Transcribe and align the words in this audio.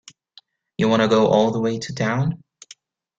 You 0.79 0.89
wanna 0.89 1.07
go 1.07 1.27
all 1.27 1.51
the 1.51 1.59
way 1.61 1.77
to 1.77 1.93
town? 1.93 2.41